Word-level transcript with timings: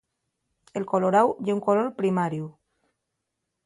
El 0.81 0.87
coloráu 0.93 1.29
ye 1.45 1.55
un 1.59 1.63
color 1.69 1.93
primariu. 2.01 2.53